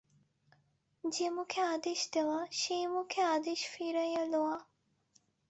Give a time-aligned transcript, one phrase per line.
[1.03, 4.57] যে মুখে আদেশ দেওয়া সেই মুখে আদেশ ফিরাইয়া লওয়া?